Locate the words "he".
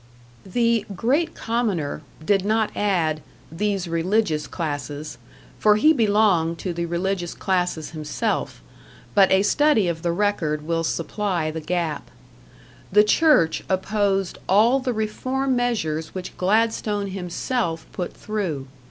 5.75-5.93